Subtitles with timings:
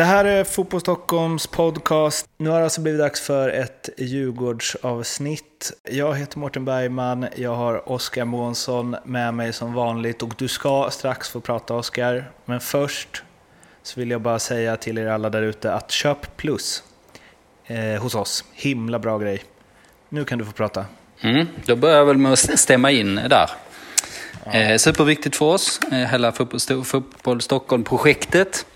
[0.00, 2.28] Det här är Fotboll Stockholms podcast.
[2.36, 5.72] Nu har det alltså blivit dags för ett Djurgårdsavsnitt.
[5.90, 10.88] Jag heter Mårten Bergman, jag har Oskar Månsson med mig som vanligt och du ska
[10.90, 12.30] strax få prata Oskar.
[12.44, 13.22] Men först
[13.82, 16.82] så vill jag bara säga till er alla där ute att köp plus
[17.66, 18.44] eh, hos oss.
[18.52, 19.44] Himla bra grej.
[20.08, 20.84] Nu kan du få prata.
[21.20, 23.50] Mm, då börjar jag väl med att stämma in där.
[24.52, 28.66] Eh, superviktigt för oss, eh, hela Fotboll, Fotboll Stockholm-projektet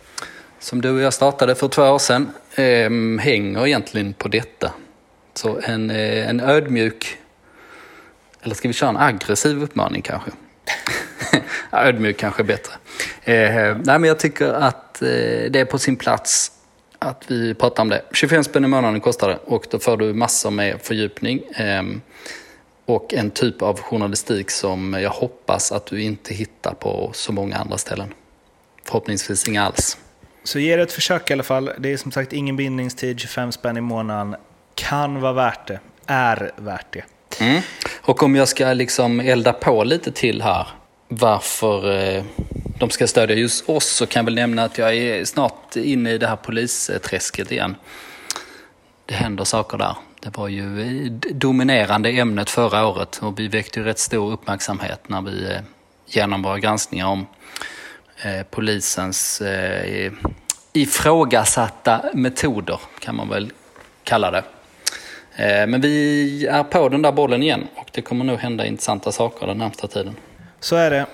[0.64, 2.90] som du och jag startade för två år sedan eh,
[3.24, 4.72] hänger egentligen på detta.
[5.34, 7.18] Så en, eh, en ödmjuk,
[8.42, 10.30] eller ska vi köra en aggressiv uppmaning kanske?
[11.72, 12.72] ödmjuk kanske är bättre.
[13.24, 15.08] Eh, nej, men jag tycker att eh,
[15.50, 16.52] det är på sin plats
[16.98, 18.02] att vi pratar om det.
[18.12, 21.42] 25 spänn i månaden kostar det och då får du massor med fördjupning.
[21.56, 21.82] Eh,
[22.86, 27.56] och en typ av journalistik som jag hoppas att du inte hittar på så många
[27.56, 28.14] andra ställen.
[28.84, 29.98] Förhoppningsvis inga alls.
[30.44, 31.70] Så ge det ett försök i alla fall.
[31.78, 34.36] Det är som sagt ingen bindningstid, 25 spänn i månaden.
[34.74, 37.04] Kan vara värt det, är värt det.
[37.40, 37.62] Mm.
[38.00, 40.68] Och om jag ska liksom elda på lite till här,
[41.08, 42.24] varför eh,
[42.78, 46.12] de ska stödja just oss, så kan jag väl nämna att jag är snart inne
[46.12, 47.74] i det här polisträsket igen.
[49.06, 49.96] Det händer saker där.
[50.20, 55.08] Det var ju eh, dominerande ämnet förra året och vi väckte ju rätt stor uppmärksamhet
[55.08, 55.60] när vi eh,
[56.06, 57.26] genom våra granskningar om
[58.22, 60.12] Eh, polisens eh,
[60.72, 63.52] ifrågasatta metoder, kan man väl
[64.04, 64.44] kalla det.
[65.36, 69.12] Eh, men vi är på den där bollen igen och det kommer nog hända intressanta
[69.12, 70.16] saker den närmsta tiden.
[70.60, 71.06] Så är det.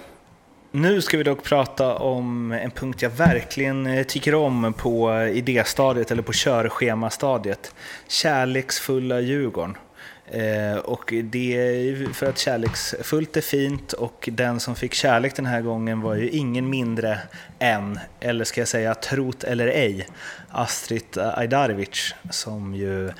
[0.73, 5.37] Nu ska vi dock prata om en punkt jag verkligen eh, tycker om på eh,
[5.37, 7.75] idéstadiet eller på körschemastadiet.
[8.09, 9.77] Kärleksfulla Djurgården.
[10.33, 15.47] Eh, och det är för att kärleksfullt är fint och den som fick kärlek den
[15.47, 17.19] här gången var ju ingen mindre
[17.59, 20.07] än, eller ska jag säga trot eller ej,
[20.49, 23.11] Astrid Ajdarevic som ju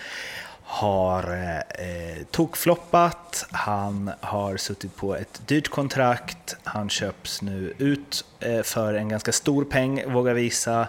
[0.73, 1.33] har
[1.79, 8.95] eh, tokfloppat, han har suttit på ett dyrt kontrakt, han köps nu ut eh, för
[8.95, 10.89] en ganska stor peng, vågar visa,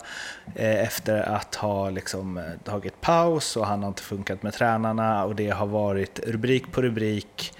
[0.55, 5.25] eh, efter att ha liksom, eh, tagit paus och han har inte funkat med tränarna
[5.25, 7.53] och det har varit rubrik på rubrik.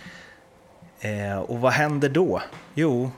[0.99, 2.41] Eh, och vad händer då?
[2.73, 3.11] Jo,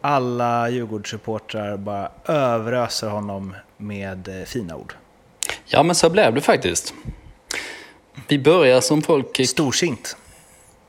[0.00, 4.94] alla Djurgårdssupportrar bara överöser honom med eh, fina ord.
[5.64, 6.94] Ja, men så blev det faktiskt.
[8.28, 9.46] Vi börjar som folk...
[9.46, 10.16] Storsint.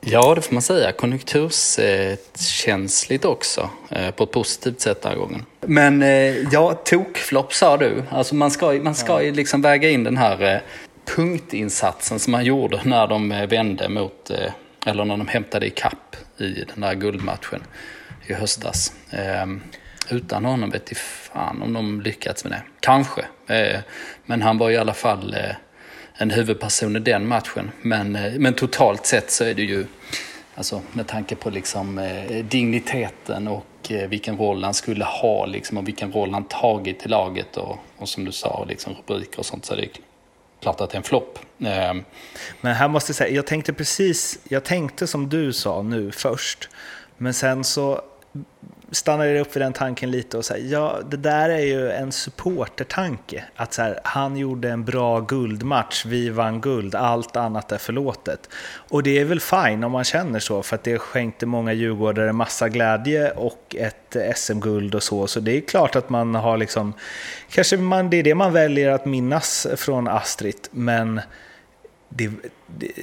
[0.08, 0.92] Ja, det får man säga.
[0.92, 3.70] Konjunkturskänsligt också.
[3.90, 5.44] Eh, på ett positivt sätt den här gången.
[5.60, 8.02] Men eh, ja, tokflopp sa du.
[8.10, 10.60] Alltså man ska, man ska ju liksom väga in den här eh,
[11.16, 14.30] punktinsatsen som man gjorde när de vände mot,
[14.86, 17.62] eller när de hämtade i kapp i den där guldmatchen
[18.26, 18.92] i höstas.
[19.10, 19.62] Ehm,
[20.10, 22.62] utan honom vet jag fan om de lyckats med det.
[22.80, 23.24] Kanske.
[24.24, 25.36] Men han var i alla fall
[26.16, 27.70] en huvudperson i den matchen.
[27.82, 29.86] Men, eh, men totalt sett så är det ju,
[30.54, 35.78] alltså med tanke på liksom, eh, digniteten och eh, vilken roll han skulle ha liksom,
[35.78, 39.46] och vilken roll han tagit i laget och, och som du sa, liksom, rubriker och
[39.46, 39.88] sånt så är det
[40.62, 41.38] klart att det är en flopp.
[41.58, 41.94] Eh.
[42.60, 46.68] Men här måste jag säga, jag tänkte precis, jag tänkte som du sa nu först,
[47.16, 48.02] men sen så
[48.90, 52.12] stannade jag upp vid den tanken lite och säger ja, det där är ju en
[52.12, 53.44] supportertanke.
[53.56, 58.48] Att så här, han gjorde en bra guldmatch, vi vann guld, allt annat är förlåtet.
[58.88, 62.32] Och det är väl fine om man känner så, för att det skänkte många djurgårdare
[62.32, 65.26] massa glädje och ett SM-guld och så.
[65.26, 66.94] Så det är klart att man har liksom,
[67.50, 71.20] kanske man, det är det man väljer att minnas från Astrid, men
[72.08, 72.30] det,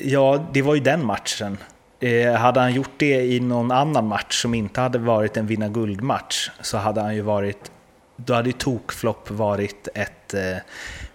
[0.03, 1.57] ja, det var ju den matchen.
[2.03, 5.67] Eh, hade han gjort det i någon annan match som inte hade varit en vinna
[5.67, 7.71] guldmatch så hade han ju varit,
[8.15, 10.57] då hade ju tokflopp varit ett eh,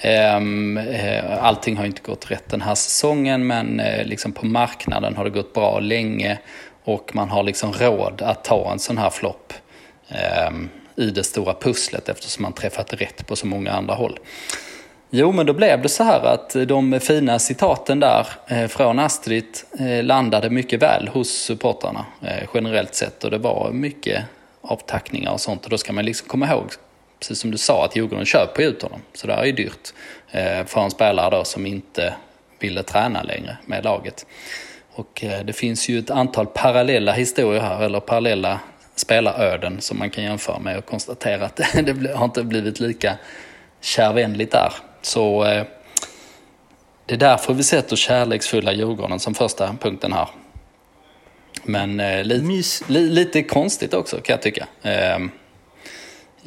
[0.00, 5.16] Ehm, eh, allting har inte gått rätt den här säsongen men eh, liksom på marknaden
[5.16, 6.38] har det gått bra länge
[6.84, 9.52] och man har liksom råd att ta en sån här flopp
[10.08, 14.18] ehm, i det stora pusslet eftersom man träffat rätt på så många andra håll.
[15.10, 19.58] Jo, men då blev det så här att de fina citaten där eh, från Astrid
[20.02, 22.06] landade mycket väl hos supportrarna
[22.54, 24.24] generellt sett och det var mycket
[24.60, 26.70] avtackningar och sånt och då ska man liksom komma ihåg,
[27.20, 29.02] precis som du sa, att Djurgården köper ut honom.
[29.12, 29.92] Så det är ju dyrt
[30.66, 32.14] för en spelare då som inte
[32.58, 34.26] ville träna längre med laget.
[34.92, 38.60] Och det finns ju ett antal parallella historier här, eller parallella
[38.96, 43.18] spelaröden som man kan jämföra med och konstatera att det har inte blivit lika
[43.80, 44.72] kärvänligt där.
[45.02, 45.64] Så eh,
[47.06, 50.28] det är därför vi sätter kärleksfulla Djurgården som första punkten här.
[51.62, 54.66] Men eh, li, li, lite konstigt också kan jag tycka.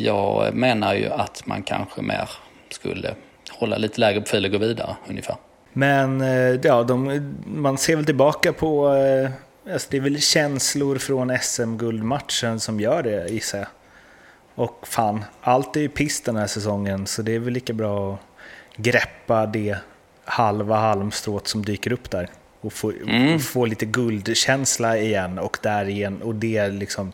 [0.02, 2.30] Jag menar ju att man kanske mer
[2.70, 3.16] skulle
[3.52, 5.36] hålla lite lägre profil och gå vidare ungefär.
[5.74, 9.32] Men eh, ja, de, man ser väl tillbaka på, eh,
[9.74, 13.68] alltså det är väl känslor från SM-guldmatchen som gör det gissar jag.
[14.56, 18.14] Och fan, allt är ju piss den här säsongen så det är väl lika bra
[18.14, 18.20] att
[18.76, 19.78] greppa det
[20.26, 22.30] halva halmstrået som dyker upp där.
[22.62, 23.40] Och få, mm.
[23.40, 26.22] få lite guldkänsla igen och där igen.
[26.22, 27.12] Och det liksom,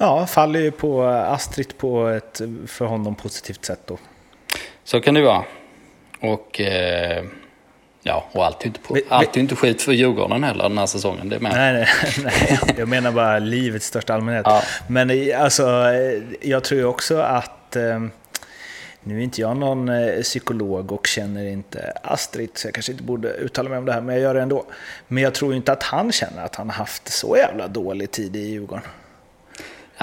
[0.00, 3.98] ja, faller ju på Astrid på ett för honom positivt sätt då.
[4.84, 5.44] Så kan det vara.
[6.20, 7.24] Och eh,
[8.02, 10.86] ja, och allt är inte, på, allt är inte skit för Djurgården heller den här
[10.86, 11.28] säsongen.
[11.28, 11.52] Det med.
[11.52, 11.88] Nej, nej,
[12.24, 14.46] nej, jag menar bara livet i största allmänhet.
[14.46, 14.62] Ja.
[14.88, 15.92] Men alltså,
[16.40, 18.00] jag tror ju också att eh,
[19.02, 23.04] nu är inte jag någon eh, psykolog och känner inte Astrid, så jag kanske inte
[23.04, 24.64] borde uttala mig om det här, men jag gör det ändå.
[25.08, 28.36] Men jag tror inte att han känner att han har haft så jävla dålig tid
[28.36, 28.84] i Djurgården.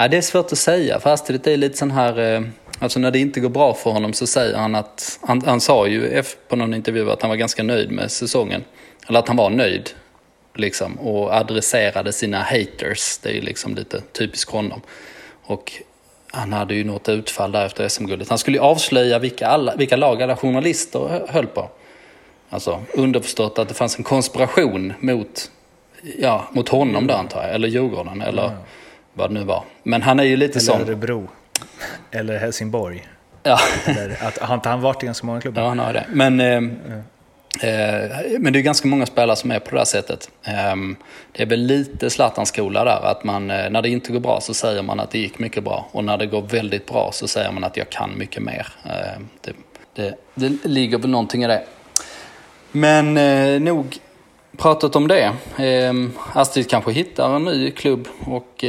[0.00, 2.18] Ja, det är svårt att säga, för Astrid är lite sån här...
[2.18, 2.42] Eh,
[2.78, 5.18] alltså när det inte går bra för honom så säger han att...
[5.22, 8.64] Han, han sa ju på någon intervju att han var ganska nöjd med säsongen.
[9.08, 9.90] Eller att han var nöjd.
[10.54, 13.18] Liksom, och adresserade sina haters.
[13.18, 14.80] Det är ju liksom lite typiskt honom.
[15.42, 15.72] Och
[16.30, 18.28] han hade ju något utfall där efter SM-guldet.
[18.28, 21.70] Han skulle ju avslöja vilka, alla, vilka lag alla journalister höll på.
[22.50, 25.50] Alltså underförstått att det fanns en konspiration mot,
[26.18, 27.54] ja, mot honom då antar jag.
[27.54, 28.52] Eller Djurgården eller ja
[29.18, 29.64] vad det nu var.
[29.82, 30.76] Men han är ju lite eller sån...
[30.76, 31.28] Eller Örebro.
[32.10, 33.06] Eller Helsingborg.
[33.42, 33.58] Ja.
[33.86, 35.62] Eller att, har inte han varit i ganska många klubbar?
[35.62, 36.06] Ja, han har det.
[36.08, 36.40] Men...
[36.40, 36.98] Eh.
[37.60, 40.30] Eh, men det är ganska många spelare som är på det här sättet.
[40.44, 40.96] Ehm,
[41.32, 44.54] det är väl lite Zlatan-skola där, att man, eh, när det inte går bra så
[44.54, 45.88] säger man att det gick mycket bra.
[45.92, 48.66] Och när det går väldigt bra så säger man att jag kan mycket mer.
[48.84, 49.52] Ehm, det,
[49.94, 51.64] det, det ligger väl någonting i det.
[52.72, 53.98] Men eh, nog
[54.58, 55.32] pratat om det.
[55.56, 58.64] Ehm, Astrid kanske hittar en ny klubb och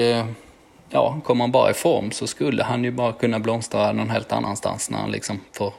[0.89, 4.31] ja, kommer han bara i form så skulle han ju bara kunna blomstra någon helt
[4.31, 5.73] annanstans när han liksom får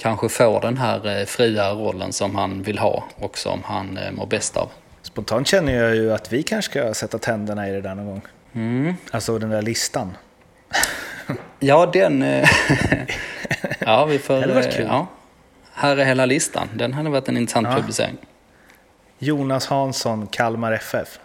[0.00, 4.12] kanske får den här eh, fria rollen som han vill ha och som han eh,
[4.12, 4.68] mår bäst av.
[5.02, 8.22] Spontant känner jag ju att vi kanske ska sätta tänderna i det där någon gång.
[8.52, 8.94] Mm.
[9.10, 10.16] Alltså den där listan.
[11.58, 12.22] ja, den...
[12.22, 12.48] Eh,
[13.78, 14.34] ja, vi får...
[14.34, 14.86] Det hade varit kul.
[14.88, 15.06] Ja.
[15.72, 16.68] Här är hela listan.
[16.74, 17.76] Den hade varit en intressant ja.
[17.76, 18.16] publicering.
[19.22, 21.18] Jonas Hansson, Kalmar FF.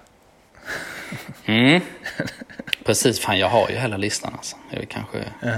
[1.45, 1.81] mm.
[2.85, 4.55] Precis, fan jag har ju hela listan alltså.
[4.69, 5.17] Jag kanske...
[5.41, 5.49] Ja.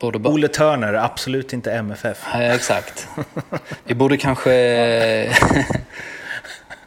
[0.00, 0.34] Borde bara...
[0.34, 2.26] Ole Törner, absolut inte MFF.
[2.32, 3.08] Ja, exakt.
[3.84, 4.52] Vi borde kanske...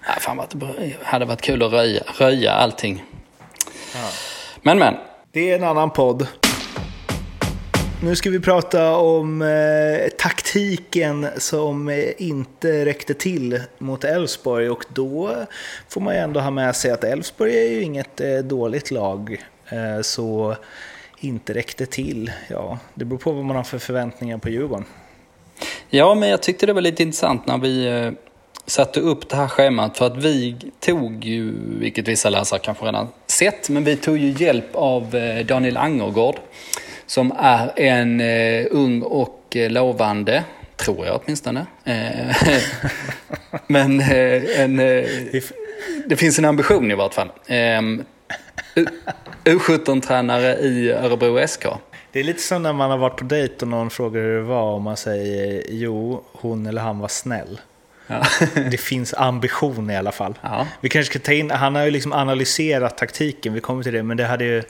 [0.08, 3.04] ja, fan vad det hade varit kul att röja, röja allting.
[3.94, 4.10] Ja.
[4.62, 4.96] Men men.
[5.32, 6.28] Det är en annan podd.
[8.04, 14.86] Nu ska vi prata om eh, taktiken som eh, inte räckte till mot Elfsborg och
[14.94, 15.32] då
[15.90, 19.46] får man ju ändå ha med sig att Elfsborg är ju inget eh, dåligt lag.
[19.70, 20.56] Eh, så
[21.20, 22.32] inte räckte till.
[22.48, 24.86] Ja, det beror på vad man har för förväntningar på Djurgården.
[25.90, 28.12] Ja, men jag tyckte det var lite intressant när vi eh,
[28.66, 33.08] satte upp det här schemat för att vi tog ju, vilket vissa läsare kanske redan
[33.28, 36.36] sett, men vi tog ju hjälp av eh, Daniel Angergård
[37.08, 40.44] som är en eh, ung och eh, lovande
[40.76, 41.66] Tror jag åtminstone.
[41.84, 42.36] Eh,
[43.68, 44.02] men
[44.58, 44.78] en,
[46.06, 47.32] det finns en ambition i vart fall.
[49.44, 51.66] U17-tränare i Örebro SK.
[52.12, 54.44] Det är lite som när man har varit på dejt och någon frågar hur det
[54.44, 57.60] var och man säger jo, hon eller han var snäll.
[58.08, 58.24] Ja.
[58.72, 60.34] det finns ambition i alla fall.
[60.42, 60.68] Ja.
[60.82, 64.04] Vi kanske ska ta in, han har ju liksom analyserat taktiken, vi kommer till det,
[64.04, 64.64] men det hade ju,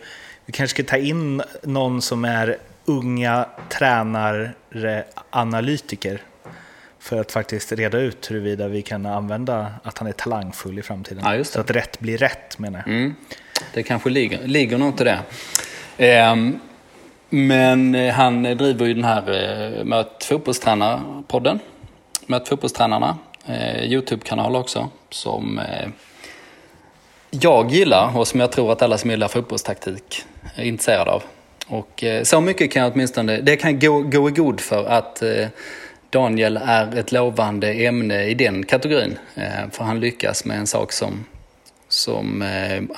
[0.48, 4.54] vi kanske ska ta in någon som är unga tränare,
[5.30, 6.22] analytiker
[7.00, 11.24] för att faktiskt reda ut huruvida vi kan använda att han är talangfull i framtiden.
[11.26, 12.96] Ja, Så att rätt blir rätt menar jag.
[12.96, 13.16] Mm.
[13.74, 15.20] Det kanske ligger, ligger något i det.
[15.98, 16.60] Ehm,
[17.30, 19.24] men eh, han driver ju den här
[19.80, 21.60] eh, Möt fotbollstränare-podden.
[22.26, 23.18] Möt fotbollstränarna.
[23.46, 24.90] Eh, Youtube-kanal också.
[25.10, 25.62] Som
[27.30, 30.24] jag gillar och som jag tror att alla som gillar fotbollstaktik
[30.56, 31.24] är intresserade av.
[31.68, 35.22] Och eh, så mycket kan jag åtminstone, det kan gå, gå i god för att
[35.22, 35.48] eh,
[36.10, 39.18] Daniel är ett lovande ämne i den kategorin.
[39.36, 41.26] Eh, för han lyckas med en sak som,
[41.88, 42.44] som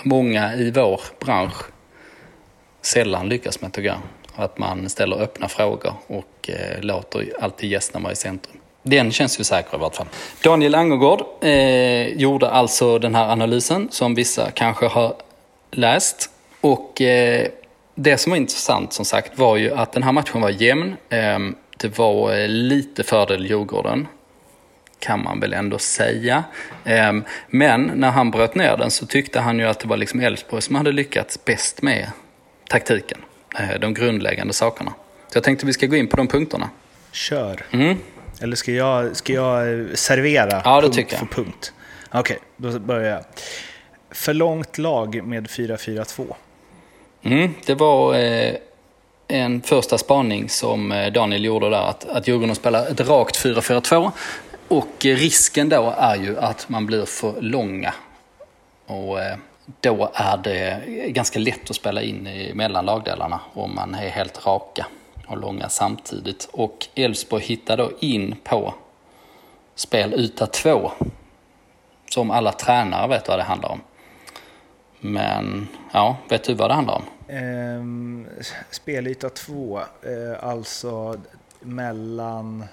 [0.04, 1.64] många i vår bransch
[2.82, 4.00] sällan lyckas med tycker jag.
[4.36, 8.59] Att man ställer öppna frågor och låter alltid gästerna vara i centrum.
[8.90, 10.08] Den känns ju säker i vart fall.
[10.44, 15.16] Daniel Angergård eh, gjorde alltså den här analysen som vissa kanske har
[15.72, 16.30] läst.
[16.62, 17.48] Och eh,
[17.96, 20.96] det som var intressant som sagt var ju att den här matchen var jämn.
[21.10, 21.40] Eh,
[21.78, 24.08] det var eh, lite fördel Djurgården
[25.00, 26.44] kan man väl ändå säga.
[26.86, 30.20] Ehm, men när han bröt ner den så tyckte han ju att det var liksom
[30.20, 32.12] Elfsborg som hade lyckats bäst med
[32.70, 33.18] taktiken.
[33.60, 34.94] Eh, de grundläggande sakerna.
[35.28, 36.70] Så jag tänkte vi ska gå in på de punkterna.
[37.12, 37.66] Kör.
[37.72, 37.98] Mm.
[38.40, 41.20] Eller ska jag, ska jag servera Ja, det punkt tycker jag.
[41.20, 41.74] för punkt?
[42.12, 43.24] Okej, då börjar jag.
[44.12, 46.36] För långt lag med 4-4-2.
[47.24, 48.54] Mm, det var eh,
[49.28, 54.12] en första spaning som eh, Daniel gjorde där, att, att Djurgården spelar ett rakt 4-4-2.
[54.68, 57.94] Och eh, risken då är ju att man blir för långa.
[58.86, 59.38] Och eh,
[59.82, 64.46] då är det ganska lätt att spela in i mellan lagdelarna om man är helt
[64.46, 64.86] raka
[65.30, 66.50] och långa samtidigt.
[66.52, 68.74] Och Elfsborg hittar då in på
[69.76, 70.92] spel yta 2.
[72.10, 73.82] Som alla tränare vet vad det handlar om.
[75.00, 77.04] Men, ja, vet du vad det handlar om?
[77.36, 78.28] Ehm,
[78.72, 81.16] spelyta 2, eh, alltså
[81.60, 82.64] mellan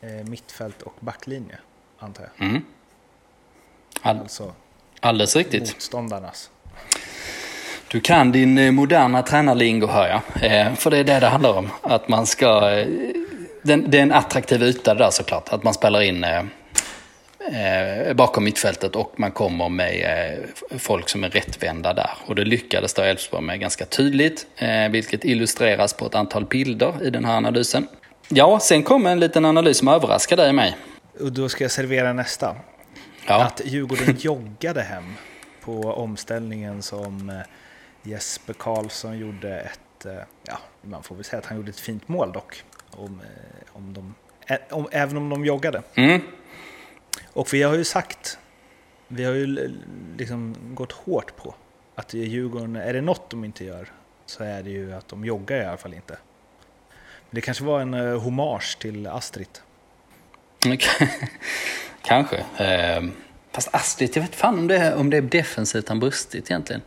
[0.00, 1.58] eh, mittfält och backlinje,
[1.98, 2.48] antar jag.
[2.48, 2.62] Mm.
[4.02, 4.52] All, Alltså
[5.00, 5.62] alldeles riktigt.
[5.74, 6.50] motståndarnas.
[7.96, 10.20] Du kan din eh, moderna tränarlingo hör jag.
[10.44, 11.68] Eh, för det är det det handlar om.
[11.82, 12.70] Att man ska...
[12.70, 12.86] Eh,
[13.62, 15.48] den, det är en attraktiv yta där såklart.
[15.48, 16.44] Att man spelar in eh,
[18.14, 20.38] bakom mittfältet och man kommer med
[20.78, 22.10] folk som är rättvända där.
[22.26, 24.46] Och det lyckades då Elfsborg med ganska tydligt.
[24.90, 27.86] Vilket illustreras på ett antal bilder i den här analysen.
[28.28, 30.76] Ja, sen kom en liten analys som överraskade dig mig.
[31.20, 32.56] Och då ska jag servera nästa.
[33.26, 33.44] Ja.
[33.44, 35.14] Att Djurgården joggade hem
[35.60, 37.42] på omställningen som
[38.06, 42.08] Jesper Karlsson gjorde ett, eh, ja, man får väl säga att han gjorde ett fint
[42.08, 42.64] mål dock.
[42.90, 44.14] Om, eh, om de,
[44.70, 45.82] om, även om de joggade.
[45.94, 46.20] Mm.
[47.32, 48.38] Och vi har ju sagt,
[49.08, 49.74] vi har ju
[50.16, 51.54] liksom gått hårt på
[51.94, 53.92] att Djurgården, är det något de inte gör
[54.26, 56.18] så är det ju att de joggar i alla fall inte.
[57.30, 59.48] Men det kanske var en uh, hommage till Astrid.
[62.02, 62.36] Kanske.
[62.56, 63.04] Eh,
[63.52, 66.82] fast Astrid, jag vet fan om det, om det är defensivt han brustit egentligen.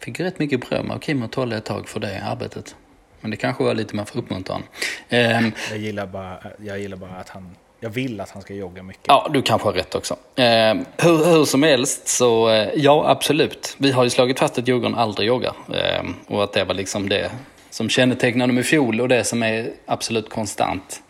[0.00, 2.74] Fick rätt mycket beröm av Kim och Tolle ett tag för det arbetet.
[3.20, 4.62] Men det kanske var lite mer för uppmuntran.
[5.08, 8.82] Eh, Jag gillar bara, jag gillar bara att han, jag vill att han ska jogga
[8.82, 9.04] mycket.
[9.06, 10.16] ja, du kanske har rätt också.
[10.36, 13.74] Eh, hur, hur som helst så, eh, ja absolut.
[13.78, 15.52] Vi har ju slagit fast att Djurgården aldrig joggar.
[15.74, 17.30] Eh, och att det var liksom det
[17.70, 21.02] som kännetecknade dem i fjol och det som är absolut konstant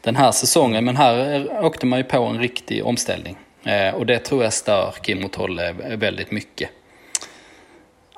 [0.00, 0.84] den här säsongen.
[0.84, 3.36] Men här åkte man ju på en riktig omställning.
[3.64, 6.70] Eh, och det tror jag stör Kim och Tolle väldigt mycket.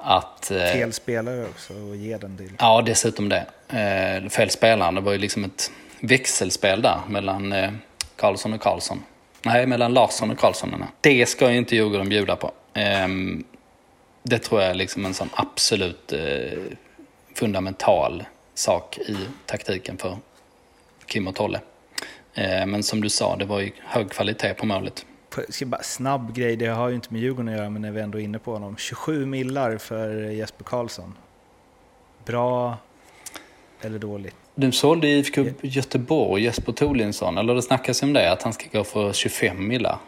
[0.09, 2.53] Att, eh, Fel spelare också och ge den till.
[2.59, 3.47] Ja, dessutom det.
[3.69, 4.95] Eh, fel spelare.
[4.95, 5.71] Det var ju liksom ett
[6.01, 7.71] växelspel där mellan eh,
[8.17, 9.03] Karlsson och Karlsson.
[9.43, 10.71] Nej, mellan Larsson och Karlsson.
[10.71, 10.89] menar.
[11.01, 12.53] Det ska ju inte Djurgården bjuda på.
[12.75, 13.09] Eh,
[14.23, 16.13] det tror jag är liksom en sån absolut
[17.35, 20.17] fundamental sak i taktiken för
[21.07, 21.61] Kim och Tolle.
[22.67, 25.07] Men som du sa, det var ju hög kvalitet på målet.
[25.49, 28.01] Ska bara, snabb grej, det har ju inte med Djurgården att göra men när vi
[28.01, 28.77] ändå är inne på honom.
[28.77, 31.15] 27 millar för Jesper Karlsson.
[32.25, 32.77] Bra
[33.81, 34.35] eller dåligt?
[34.55, 38.85] Du sålde IFK Göteborg Jesper Thorlinsson, eller det snackas om det, att han ska gå
[38.85, 39.99] för 25 millar.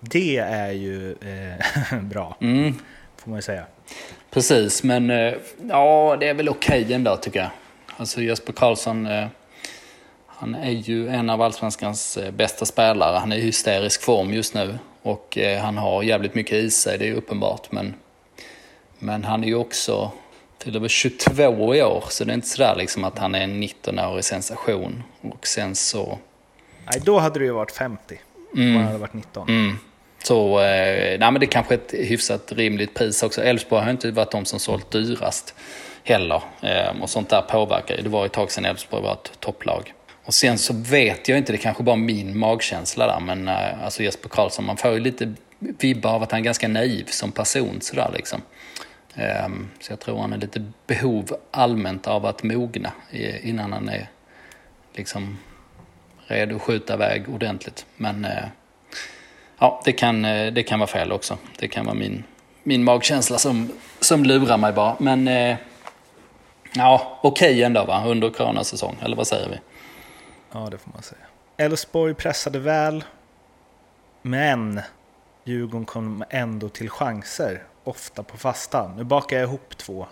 [0.00, 2.74] Det är ju eh, bra, Mm,
[3.16, 3.64] får man ju säga.
[4.30, 5.34] precis, men eh,
[5.68, 7.50] ja, det är väl okej ändå tycker jag.
[7.96, 9.26] Alltså Jesper Karlsson, eh,
[10.42, 13.18] han är ju en av allsvenskans eh, bästa spelare.
[13.18, 16.98] Han är i hysterisk form just nu och eh, han har jävligt mycket i sig,
[16.98, 17.72] det är uppenbart.
[17.72, 17.94] Men,
[18.98, 20.10] men han är ju också
[20.58, 23.40] till och med 22 i år, så det är inte sådär liksom att han är
[23.40, 25.02] en 19-årig sensation.
[25.20, 26.18] Och sen så...
[26.84, 28.20] Nej, då hade det ju varit 50.
[28.54, 29.48] Om han hade varit 19.
[29.48, 29.76] Mm.
[30.22, 33.42] Så eh, nej, men det är kanske ett hyfsat rimligt pris också.
[33.42, 35.54] Elfsborg har inte varit de som sålt dyrast
[36.04, 36.42] heller.
[36.60, 38.02] Eh, och sånt där påverkar ju.
[38.02, 39.92] Det var ett tag sedan Elfsborg var ett topplag.
[40.24, 43.84] Och sen så vet jag inte, det kanske bara är min magkänsla där, men eh,
[43.84, 47.32] alltså Jesper Karlsson, man får ju lite vibbar av att han är ganska naiv som
[47.32, 48.42] person sådär liksom.
[49.14, 52.92] Ehm, så jag tror han är lite behov allmänt av att mogna
[53.42, 54.08] innan han är
[54.94, 55.38] liksom
[56.26, 57.86] redo att skjuta iväg ordentligt.
[57.96, 58.44] Men eh,
[59.58, 61.38] ja, det kan, eh, det kan vara fel också.
[61.58, 62.24] Det kan vara min,
[62.62, 64.96] min magkänsla som, som lurar mig bara.
[64.98, 65.28] Men
[66.74, 69.56] Ja, okej okay ändå va, under coronasäsong, eller vad säger vi?
[70.52, 71.20] Ja, det får man säga.
[71.56, 73.04] Elfsborg pressade väl,
[74.22, 74.80] men
[75.44, 78.92] Djurgården kom ändå till chanser, ofta på fasta.
[78.96, 80.06] Nu bakar jag ihop två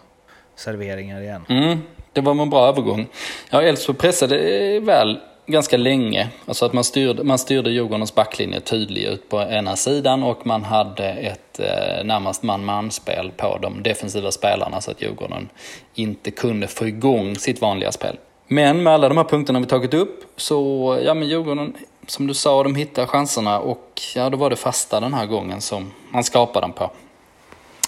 [0.54, 1.44] serveringar igen.
[1.48, 1.78] Mm,
[2.12, 3.06] det var en bra övergång.
[3.50, 4.36] Ja, Elfsborg pressade
[4.80, 6.28] väl ganska länge.
[6.46, 10.64] Alltså att man styrde, man styrde Djurgårdens backlinje tydligt ut på ena sidan och man
[10.64, 15.48] hade ett eh, närmast man-man-spel på de defensiva spelarna så att Djurgården
[15.94, 18.16] inte kunde få igång sitt vanliga spel.
[18.52, 21.76] Men med alla de här punkterna vi tagit upp så, ja men Djurgården,
[22.06, 25.60] som du sa, de hittar chanserna och ja, då var det fasta den här gången
[25.60, 26.90] som man skapade dem på.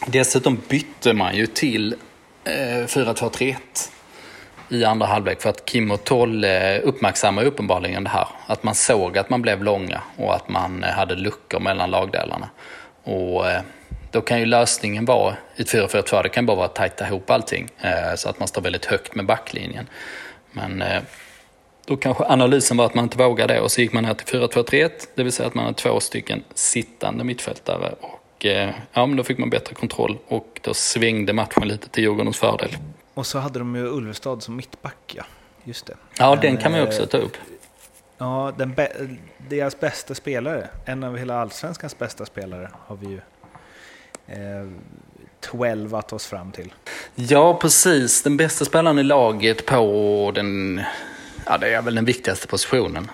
[0.06, 1.94] Dessutom bytte man ju till
[2.44, 3.56] eh, 4-2-3-1
[4.68, 8.28] i andra halvlek för att Kim och Tolle eh, uppmärksammar uppenbarligen det här.
[8.46, 12.48] Att man såg att man blev långa och att man eh, hade luckor mellan lagdelarna.
[13.04, 13.62] Och eh,
[14.10, 17.30] då kan ju lösningen vara, i ett 4-4-2, det kan bara vara att tajta ihop
[17.30, 19.86] allting eh, så att man står väldigt högt med backlinjen.
[20.52, 20.84] Men
[21.86, 24.40] då kanske analysen var att man inte vågade det och så gick man ner till
[24.40, 27.94] 4-2-3-1, det vill säga att man hade två stycken sittande mittfältare.
[28.00, 28.44] Och
[28.92, 32.76] ja, men då fick man bättre kontroll och då svängde matchen lite till Djurgårdens fördel.
[33.14, 35.24] Och så hade de ju Ulvestad som mittback, ja.
[35.64, 35.94] Just det.
[36.18, 37.36] Ja, Men, den kan man ju också ta upp.
[38.18, 38.74] Ja, den
[39.48, 43.20] deras bästa spelare, en av hela allsvenskans bästa spelare, har vi ju
[44.26, 44.68] eh,
[45.50, 46.74] 12 att ta oss fram till.
[47.14, 48.22] Ja, precis.
[48.22, 50.80] Den bästa spelaren i laget på den,
[51.46, 53.10] ja det är väl den viktigaste positionen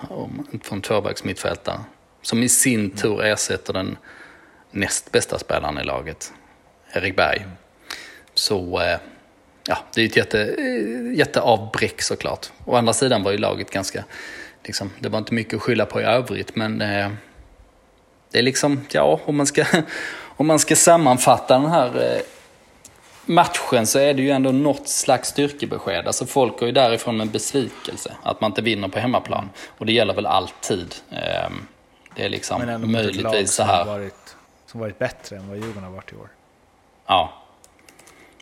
[0.63, 1.79] från tvåvägsmittfältare.
[2.21, 3.97] Som i sin tur ersätter den
[4.71, 6.33] näst bästa spelaren i laget,
[6.93, 7.45] Erik Berg.
[8.33, 8.99] Så eh,
[9.67, 10.37] ja, det är ett jätte,
[11.15, 12.47] jätteavbräck såklart.
[12.65, 14.03] Å andra sidan var ju laget ganska,
[14.63, 17.09] liksom, det var inte mycket att skylla på i övrigt men eh,
[18.31, 19.65] det är liksom, ja, om man ska,
[20.39, 22.21] om man ska sammanfatta den här eh,
[23.25, 26.07] matchen så är det ju ändå något slags styrkebesked.
[26.07, 29.49] Alltså folk går ju därifrån med besvikelse, att man inte vinner på hemmaplan.
[29.77, 30.95] Och det gäller väl alltid.
[31.11, 31.49] Eh,
[32.15, 33.83] det är liksom Men ändå möjligtvis så här.
[33.83, 36.29] Som varit, som varit bättre än vad Djurgården har varit i år.
[37.07, 37.33] Ja,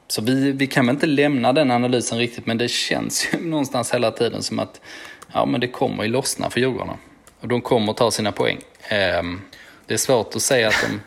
[0.07, 3.93] så vi, vi kan väl inte lämna den analysen riktigt, men det känns ju någonstans
[3.93, 4.81] hela tiden som att
[5.33, 6.97] ja, men det kommer ju lossna för Djurgården.
[7.39, 8.60] Och de kommer ta sina poäng.
[9.19, 9.41] Um,
[9.86, 10.99] det är svårt att säga att de...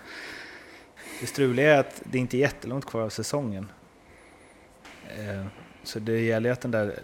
[1.20, 3.68] Det struliga är att det inte är jättelångt kvar av säsongen.
[5.18, 5.46] Eh,
[5.84, 6.98] så det gäller ju att den där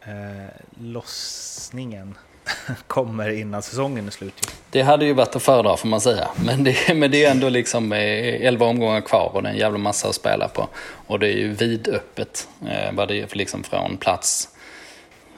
[0.00, 2.18] eh, lossningen
[2.86, 4.52] kommer innan säsongen är slut.
[4.70, 6.28] Det hade ju varit att föredra får man säga.
[6.44, 9.58] Men det, men det är ändå liksom eh, 11 omgångar kvar och det är en
[9.58, 10.68] jävla massa att spela på.
[11.06, 12.48] Och det är ju vidöppet
[12.92, 14.48] vad det är för liksom från plats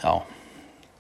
[0.03, 0.25] ja,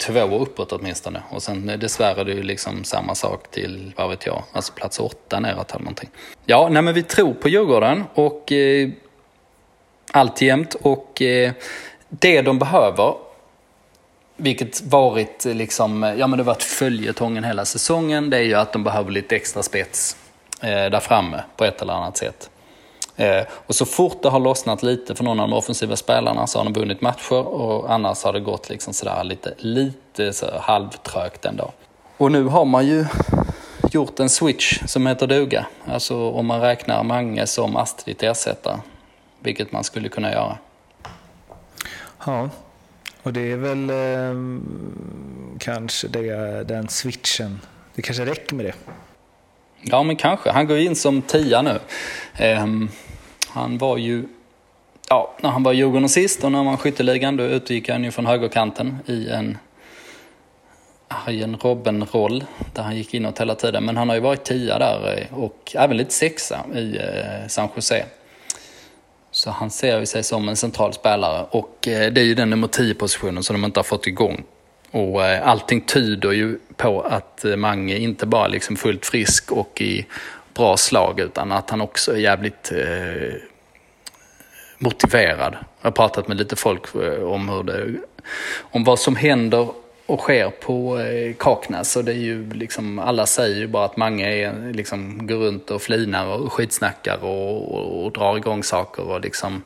[0.06, 1.22] två uppåt åtminstone.
[1.30, 4.72] Och sen dessvärre dessvärre är det ju liksom samma sak till, vad vet jag, alltså
[4.72, 6.10] plats åtta neråt eller någonting.
[6.46, 8.88] Ja, nej men vi tror på Djurgården och eh,
[10.12, 11.52] alltjämt och eh,
[12.08, 13.14] det de behöver
[14.36, 18.42] vilket varit eh, liksom, eh, ja men det har varit följetongen hela säsongen, det är
[18.42, 20.16] ju att de behöver lite extra spets
[20.60, 22.50] eh, där framme på ett eller annat sätt.
[23.22, 26.58] Eh, och så fort det har lossnat lite för någon av de offensiva spelarna så
[26.58, 31.44] har de vunnit matcher och annars har det gått liksom sådär lite, lite så halvtrögt
[31.44, 31.72] ändå.
[32.16, 33.06] Och nu har man ju
[33.90, 35.66] gjort en switch som heter duga.
[35.84, 38.76] Alltså om man räknar Mange som Astrid ersättare,
[39.40, 40.58] vilket man skulle kunna göra.
[42.26, 42.48] Ja,
[43.22, 44.34] och det är väl eh,
[45.58, 47.60] kanske det, den switchen.
[47.94, 48.74] Det kanske räcker med det.
[49.82, 50.50] Ja, men kanske.
[50.50, 51.78] Han går in som tia nu.
[52.40, 52.90] Um,
[53.48, 54.24] han var ju...
[55.08, 58.10] Ja, när han var Djurgården sist och när han var skytteligan då utgick han ju
[58.10, 59.58] från högerkanten i en
[61.28, 63.84] i en Robben-roll där han gick inåt hela tiden.
[63.84, 67.68] Men han har ju varit tia där eh, och även lite sexa i eh, San
[67.76, 68.04] Jose.
[69.30, 72.50] Så han ser ju sig som en central spelare och eh, det är ju den
[72.50, 74.44] nummer 10-positionen som de inte har fått igång.
[74.92, 79.80] Och eh, allting tyder ju på att eh, Mange inte bara liksom fullt frisk och
[79.80, 80.06] i
[80.54, 83.34] bra slag utan att han också är jävligt eh,
[84.78, 85.56] motiverad.
[85.80, 87.94] Jag har pratat med lite folk eh, om, hur det,
[88.60, 89.68] om vad som händer
[90.06, 91.96] och sker på eh, Kaknäs.
[91.96, 95.70] Och det är ju liksom, alla säger ju bara att Mange är, liksom, går runt
[95.70, 99.62] och flinar och skitsnackar och, och, och drar igång saker och liksom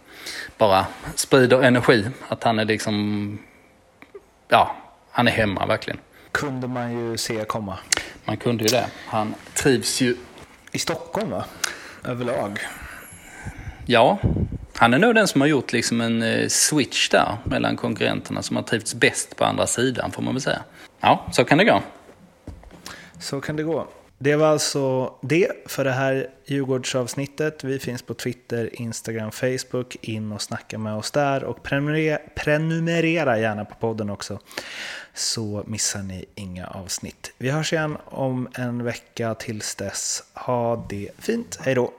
[0.58, 2.04] bara sprider energi.
[2.28, 3.38] Att han är liksom,
[4.48, 4.76] ja,
[5.16, 6.00] han är hemma verkligen.
[6.32, 7.78] Kunde man ju se komma.
[8.24, 8.86] Man kunde ju det.
[9.06, 10.16] Han trivs ju.
[10.72, 11.44] I Stockholm va?
[12.04, 12.58] Överlag.
[13.86, 14.18] Ja,
[14.74, 18.56] han är nog den som har gjort liksom en eh, switch där mellan konkurrenterna som
[18.56, 20.62] har trivts bäst på andra sidan får man väl säga.
[21.00, 21.82] Ja, så kan det gå.
[23.20, 23.88] Så kan det gå.
[24.18, 27.64] Det var alltså det för det här Djurgårdsavsnittet.
[27.64, 29.96] Vi finns på Twitter, Instagram, Facebook.
[30.00, 34.40] In och snacka med oss där och prenumerera, prenumerera gärna på podden också.
[35.14, 37.32] Så missar ni inga avsnitt.
[37.38, 40.22] Vi hörs igen om en vecka tills dess.
[40.34, 41.58] Ha det fint.
[41.62, 41.92] Hej då!